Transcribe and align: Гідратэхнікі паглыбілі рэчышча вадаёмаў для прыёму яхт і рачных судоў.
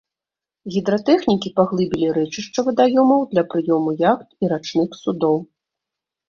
Гідратэхнікі 0.75 1.51
паглыбілі 1.59 2.07
рэчышча 2.17 2.59
вадаёмаў 2.69 3.21
для 3.35 3.43
прыёму 3.53 3.89
яхт 4.11 4.27
і 4.41 4.51
рачных 4.55 4.89
судоў. 5.03 5.37